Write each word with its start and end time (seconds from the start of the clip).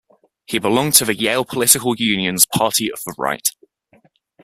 He 0.47 0.57
belonged 0.57 0.95
to 0.95 1.05
the 1.05 1.13
Yale 1.15 1.45
Political 1.45 1.97
Union's 1.97 2.47
Party 2.47 2.91
of 2.91 2.99
the 3.05 3.13
Right. 3.19 3.47